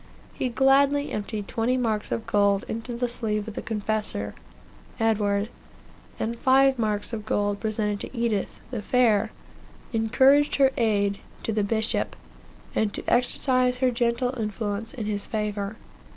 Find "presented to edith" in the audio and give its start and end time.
7.59-8.59